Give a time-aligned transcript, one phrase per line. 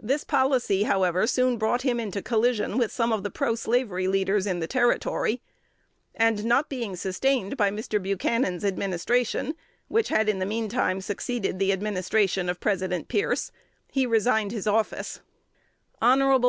[0.00, 4.60] This policy, however, soon brought him into collision with some of the proslavery leaders in
[4.60, 5.42] the Territory;
[6.14, 8.00] and, not being sustained by Mr.
[8.00, 9.56] Buchanan's administration,
[9.88, 13.50] which had in the mean time succeeded the administration of President Pierce,
[13.90, 15.18] he resigned his office.
[16.00, 16.44] Hon.